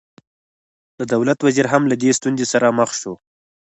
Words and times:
د 0.99 1.01
دولت 1.13 1.39
وزیر 1.41 1.65
هم 1.73 1.83
له 1.91 1.95
دې 2.01 2.11
ستونزې 2.17 2.45
سره 2.53 2.67
مخ 2.79 2.89
شو. 3.01 3.13